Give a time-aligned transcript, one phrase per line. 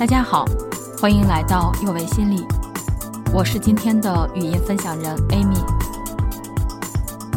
[0.00, 0.46] 大家好，
[0.98, 2.42] 欢迎来到幼为心理，
[3.34, 5.62] 我是今天的语音分享人 Amy。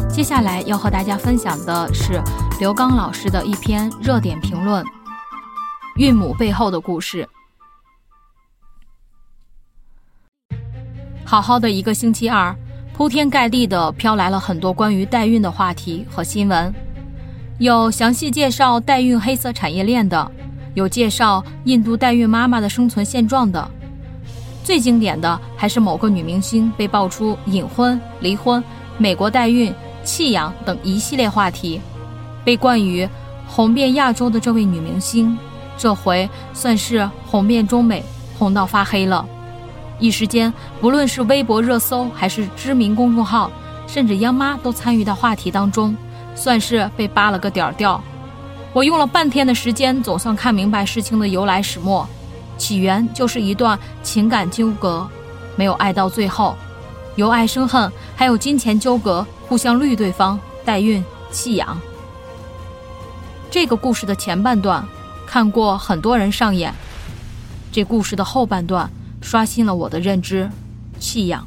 [0.08, 2.22] 接下来要和大家分享的是
[2.58, 4.82] 刘刚老师的一篇热点评论：
[5.96, 7.28] 孕母背后的故事。
[11.22, 12.56] 好好的一个星期二，
[12.94, 16.74] 铺天盖地的飘来了很多关于代孕的话题和新闻，
[17.58, 20.32] 有详细介绍代孕黑色产业链的。
[20.74, 23.68] 有介绍印度代孕妈妈的生存现状的，
[24.62, 28.62] 最经典的还是某个女明星被爆出隐婚、离婚、
[28.98, 31.80] 美国代孕、弃养等一系列话题，
[32.44, 33.08] 被冠于
[33.46, 35.36] 红遍亚洲的这位女明星，
[35.78, 38.04] 这回算是红遍中美，
[38.38, 39.24] 红到发黑了。
[40.00, 43.48] 一时间，不论是微博热搜，还是知名公众号，
[43.86, 45.96] 甚至央妈都参与到话题当中，
[46.34, 48.02] 算是被扒了个点儿掉。
[48.74, 52.06] 我用了半天的时间，总算看明白事情的由来始末。
[52.58, 55.08] 起源就是一段情感纠葛，
[55.54, 56.56] 没有爱到最后，
[57.14, 61.80] 由爱生恨，还有金钱纠葛，互相绿对方，代孕弃养。
[63.48, 64.84] 这个故事的前半段
[65.24, 66.74] 看过很多人上演，
[67.70, 70.50] 这故事的后半段刷新了我的认知。
[70.98, 71.46] 弃养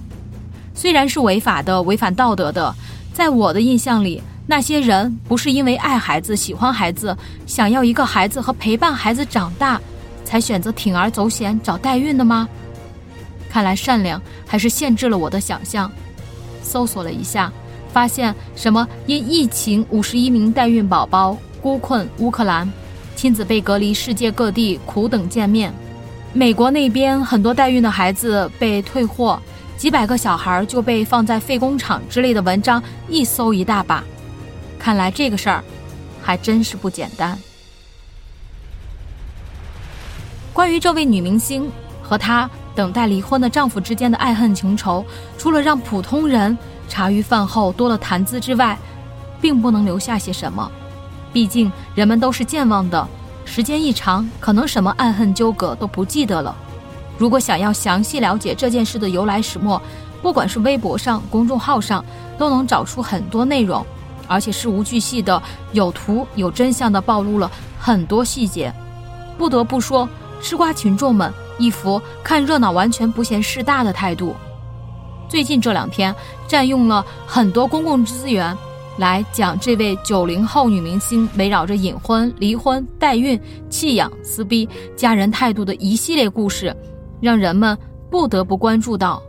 [0.73, 2.73] 虽然是违法的、违反道德的，
[3.17, 4.21] 在我的印象里。
[4.45, 9.81] 那些人不是因为爱孩子、喜欢孩子、想要一个孩子和陪伴孩子长大，
[10.23, 12.47] 才选择铤而走险找代孕的吗？
[13.49, 15.91] 看来善良还是限制了我的想象。
[16.61, 17.51] 搜索了一下，
[17.91, 22.71] 发现什么因疫情五十一名代孕宝宝孤困乌克兰，
[23.15, 25.73] 亲子被隔离世界各地苦等见面，
[26.33, 29.41] 美国那边很多代孕的孩子被退货，
[29.77, 34.03] 几百个小孩就被放在废工厂之类的文章一搜一大把。
[34.79, 35.63] 看来这个事儿
[36.21, 37.37] 还真是不简单。
[40.51, 41.69] 关于这位女明星
[42.01, 45.05] 和她等待离婚的丈夫之间的爱恨情仇，
[45.37, 46.57] 除了让普通人
[46.89, 48.77] 茶余饭后多了谈资之外，
[49.39, 50.71] 并不能留下些什么。
[51.31, 53.07] 毕竟人们都是健忘的，
[53.45, 56.55] 时间一长，可能什么爱恨纠葛都不记得了。
[57.17, 59.81] 如果想要详细了解这件事的由来始末，
[60.21, 62.03] 不管是微博上、公众号上，
[62.37, 63.85] 都能找出很多内容。
[64.27, 65.41] 而且事无巨细的，
[65.71, 68.73] 有图有真相的暴露了很多细节，
[69.37, 70.07] 不得不说，
[70.41, 74.35] 吃瓜群众们一副看热闹完全不嫌事大的态度。
[75.29, 76.13] 最近这两天，
[76.45, 78.55] 占用了很多公共资源
[78.97, 83.39] 来讲这位九零后女明星围绕着隐婚、离婚、代孕、
[83.69, 86.75] 弃养、撕逼、家人态度的一系列故事，
[87.21, 87.77] 让人们
[88.09, 89.21] 不得不关注到。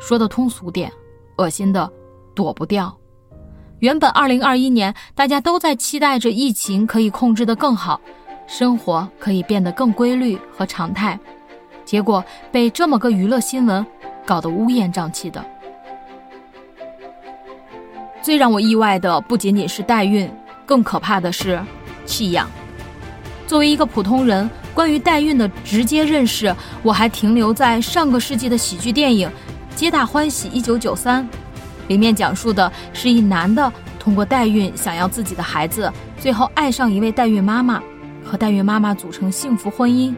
[0.00, 0.92] 说的通俗点，
[1.38, 1.90] 恶心的
[2.34, 2.94] 躲不掉。
[3.78, 8.00] 原本二零二一年，大家都在期待着疫情可以控制得更好，
[8.46, 11.18] 生活可以变得更规律和常态，
[11.84, 13.84] 结果被这么个娱乐新闻
[14.24, 15.44] 搞得乌烟瘴气的。
[18.22, 20.30] 最让我意外的不仅仅是代孕，
[20.64, 21.62] 更可怕的是
[22.04, 22.50] 弃养。
[23.46, 29.26] 作为一个普通人，关于代孕的直接认识，我还停留在上个世纪的喜剧电影
[29.74, 31.24] 《皆大欢喜一九九三》。
[31.88, 37.82] 里面讲述的是一男的通过代孕想要自己的孩子，最后爱上一位代孕妈妈，
[38.22, 40.14] 和代孕妈妈组成幸福婚姻，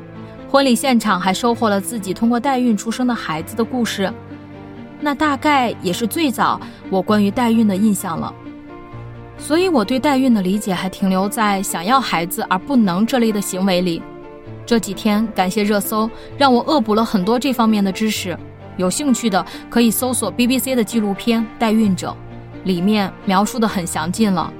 [0.50, 4.12] 婚礼现场还收获了自己通过代孕出生的孩子的故事。
[5.00, 8.34] 那大概也是最早我关于代孕的印象了。
[9.38, 14.02] 所以我对代孕的理解还停留在想要孩子而不能这类的行为里。
[14.66, 18.38] 这几天感谢热搜，让我恶补了很多这方面的知识。
[18.76, 22.14] 有兴趣的可以搜索 BBC 的纪录片《代孕者》，
[22.66, 24.52] 里面描述的很详尽了。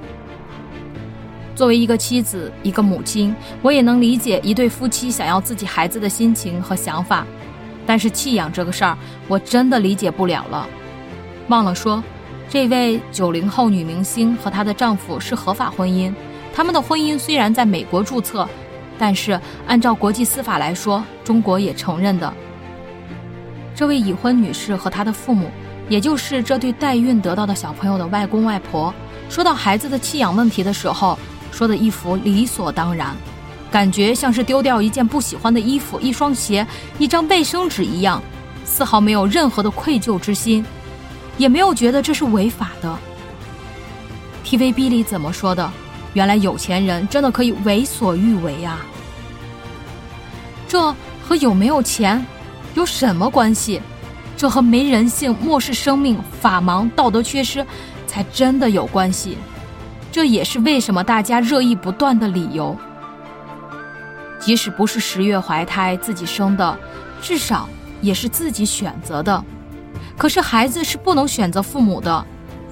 [1.55, 7.25] 作为一个妻子，一个母亲，我也能理解一对夫妻想要自己孩子的心情和想法。
[7.85, 8.97] 但是弃养这个事儿，
[9.27, 10.67] 我真的理解不了了。
[11.47, 12.03] 忘了说，
[12.49, 16.13] 这位九零后女明星和她的丈夫是合法婚姻，
[16.53, 18.47] 他们的婚姻虽然在美国注册，
[18.99, 22.31] 但是按照国际司法来说，中国也承认的。
[23.73, 25.49] 这位已婚女士和她的父母，
[25.87, 28.93] 也就是这对代孕得到的小朋友的外公外婆，
[29.29, 31.17] 说到孩子的弃养问题的时候，
[31.51, 33.15] 说的一副理所当然，
[33.71, 36.67] 感觉像是丢掉一件不喜欢的衣服、一双鞋、
[36.97, 38.21] 一张卫生纸一样，
[38.65, 40.65] 丝毫没有任何的愧疚之心，
[41.37, 42.97] 也没有觉得这是违法的。
[44.43, 45.71] TVB 里怎么说的？
[46.13, 48.85] 原来有钱人真的可以为所欲为啊！
[50.67, 50.93] 这
[51.27, 52.25] 和有没有钱？
[52.75, 53.81] 有什么关系？
[54.37, 57.65] 这和没人性、漠视生命、法盲、道德缺失，
[58.07, 59.37] 才真的有关系。
[60.11, 62.75] 这也是为什么大家热议不断的理由。
[64.39, 66.79] 即使不是十月怀胎自己生的，
[67.21, 67.67] 至少
[68.01, 69.43] 也是自己选择的。
[70.17, 72.25] 可是孩子是不能选择父母的，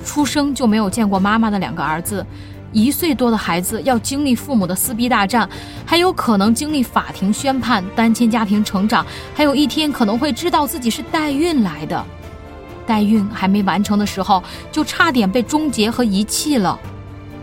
[0.05, 2.25] 出生就没有见过妈妈的两个儿子。
[2.73, 5.49] 一岁多的孩子要经历父母的撕逼大战，
[5.85, 12.05] 还有可能经历法庭宣判、单亲家庭成长，还有一天可能会知道自己是代孕来的。
[12.85, 16.79] 代孕还没完成的时候，就差点被终结和遗弃了。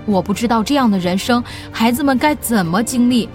[0.07, 1.43] 我不知道这样的人生
[1.73, 3.29] 孩子们该怎么经历，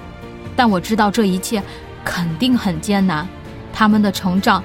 [0.55, 1.61] 但我知道这一切
[2.05, 3.27] 肯定很艰难。
[3.73, 4.63] 他们的成长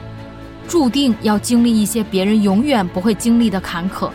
[0.67, 4.11] 注定要经历一些别人永远不会经历的坎坷。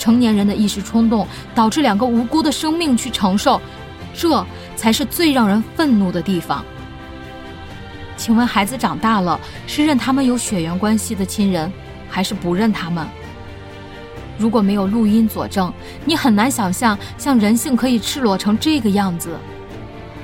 [0.00, 3.60] 成年人的一时冲动，导致两个无辜的生命去承受，
[4.14, 4.44] 这
[4.74, 6.64] 才是最让人愤怒的地方。
[8.16, 11.70] 请问，孩子长大了，是认他们有血缘关系的亲人，
[12.08, 13.06] 还是不认他们？
[14.38, 15.70] 如果没有录音佐证，
[16.06, 19.36] 你很难想象，像人性可以赤裸成这个样子。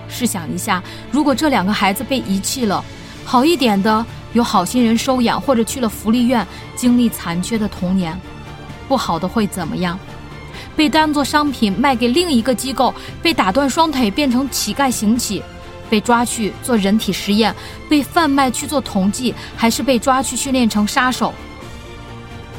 [0.09, 2.83] 试想一下，如果这两个孩子被遗弃了，
[3.27, 8.19] 好一点的有好心人收养，或者去了福利院，经历残缺的童年。
[8.89, 9.99] 不好的会怎么样？
[10.75, 15.43] 被当作商品卖给另一个机构，被打断双腿变成乞丐行乞，
[15.89, 17.55] 被抓去做人体实验，
[17.89, 21.33] 被贩卖去做统计，还是被抓去训练成杀手？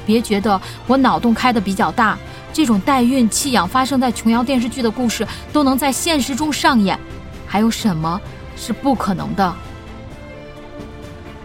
[0.05, 2.17] 别觉得我脑洞开的比较大，
[2.51, 6.99] 这种代孕弃养发生在琼瑶电视剧的故事都能在现实中上演，
[7.45, 8.19] 还有什么
[8.55, 9.53] 是不可能的？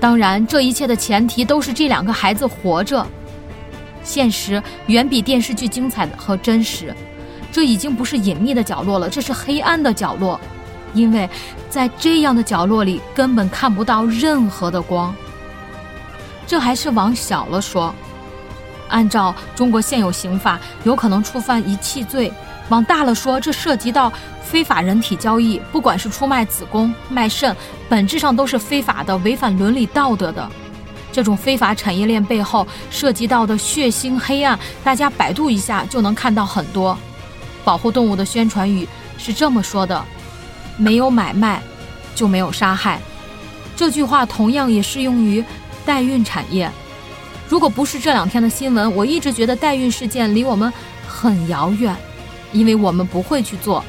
[0.01, 3.07] 当然，这一切的前提都是这两个孩子活着。
[4.03, 6.95] 现实远比电视剧精彩和真实，
[7.51, 10.41] 这已经不是隐秘的角落了，这是黑暗的角落，
[10.95, 11.29] 因为
[11.71, 15.15] 在这样的角落里根本看不到任何的光。
[16.47, 17.95] 这还是往小了说，
[18.89, 22.31] 按照中国现有刑法，有可能触犯遗弃罪；
[22.69, 24.13] 往大了说，这涉及到
[24.43, 27.57] 非法人体交易，不管是出卖子宫、卖肾，
[27.89, 30.51] 本质上都是非法的，违反伦理道德的。
[31.13, 36.99] 这种非法产业链背后涉及到的血腥黑暗，大家百度一下就能看到很多。
[37.63, 38.89] 保护动物的宣传语
[39.19, 40.03] 是这么说的
[40.77, 41.63] ：“没有买卖，
[42.15, 42.99] 就没有杀害。”
[43.77, 45.45] 这句话同样也适用于
[45.85, 46.71] 代孕产业。
[47.49, 50.73] 如果不是这两天的新闻，我一直觉得代孕事件离我们
[51.07, 51.95] 很遥远，
[52.53, 53.85] 因为我们不会去做。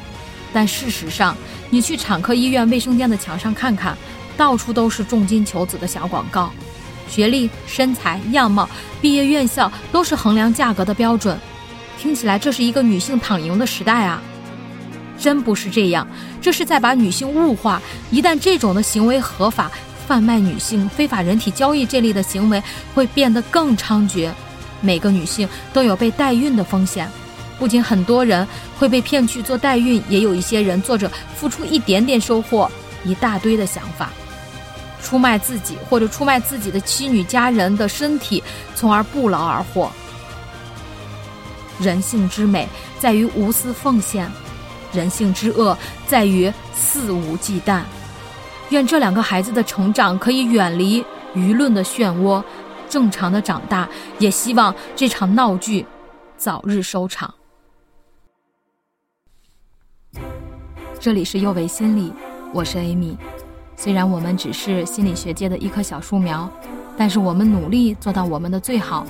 [0.51, 1.35] 但事实上，
[1.69, 3.97] 你去产科医院卫生间的墙上看看，
[4.35, 6.51] 到处都是重金求子的小广告。
[7.13, 8.67] 学历、身材、样貌、
[8.99, 11.37] 毕业院校都是衡量价格的标准，
[11.99, 14.19] 听起来这是一个女性躺赢的时代啊！
[15.19, 16.07] 真不是这样，
[16.41, 17.79] 这是在把女性物化。
[18.09, 19.71] 一旦这种的行为合法，
[20.07, 22.61] 贩卖女性、非法人体交易这类的行为
[22.95, 24.31] 会变得更猖獗。
[24.81, 27.07] 每个女性都有被代孕的风险，
[27.59, 28.45] 不仅很多人
[28.79, 32.69] 会被骗去做代孕，也有一些人做着付出一点点收获
[33.05, 34.09] 一大堆的想法。
[35.03, 38.41] 出卖自己或者出卖自己的妻女家人的身体，
[38.73, 39.91] 从而不劳而获。
[41.79, 42.67] 人性之美
[42.97, 44.31] 在于无私奉献，
[44.93, 45.77] 人性之恶
[46.07, 47.81] 在于肆无忌惮。
[48.69, 51.03] 愿这两个孩子的成长可以远离
[51.35, 52.43] 舆论的漩涡，
[52.89, 53.87] 正常的长大。
[54.17, 55.85] 也希望这场闹剧
[56.37, 57.31] 早日收场。
[60.99, 62.13] 这里是幼为心理，
[62.53, 63.17] 我是 Amy。
[63.83, 66.49] 虽然我们只是心理学界的一棵小树苗，
[66.97, 69.05] 但是我们努力做到我们的最好，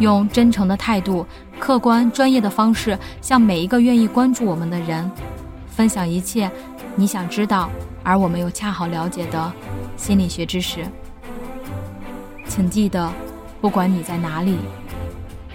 [0.00, 1.24] 用真诚的态度、
[1.60, 5.08] 客观专业的方式，向每一个愿意关注我们的人，
[5.68, 6.50] 分享一切
[6.96, 7.70] 你想知道
[8.02, 9.52] 而我们又恰好了解的
[9.96, 10.84] 心理学知识。
[12.48, 13.08] 请记得，
[13.60, 14.56] 不管你在哪里，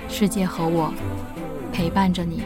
[0.07, 0.93] 世界和我
[1.73, 2.41] 陪伴着你。